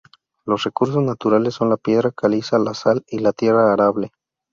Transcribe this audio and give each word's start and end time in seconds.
Los 0.47 0.63
recursos 0.63 1.03
naturales 1.03 1.53
son 1.53 1.69
la 1.69 1.77
piedra 1.77 2.11
caliza, 2.11 2.57
la 2.57 2.73
sal 2.73 3.03
y 3.07 3.19
la 3.19 3.33
tierra 3.33 3.71
arable. 3.71 4.09